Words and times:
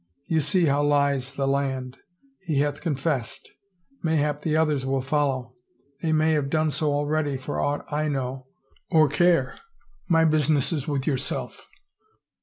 You 0.25 0.39
see 0.41 0.65
how 0.65 0.81
lies 0.81 1.35
the 1.35 1.47
land. 1.47 1.97
He 2.47 2.61
hath 2.61 2.81
confessed; 2.81 3.47
mayhap 4.01 4.41
the 4.41 4.57
others 4.57 4.83
will 4.83 5.03
follow— 5.03 5.53
they 6.01 6.11
may 6.11 6.31
have 6.31 6.45
so 6.45 6.49
done 6.49 6.71
already 6.81 7.37
for 7.37 7.59
aught 7.59 7.85
I 7.93 8.07
know 8.07 8.47
or 8.89 9.07
care. 9.07 9.59
My 10.07 10.25
business 10.25 10.73
is 10.73 10.87
with 10.87 11.05
yourself. 11.05 11.67